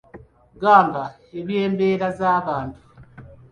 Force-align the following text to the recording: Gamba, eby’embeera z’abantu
Gamba, 0.61 1.03
eby’embeera 1.39 2.07
z’abantu 2.19 2.79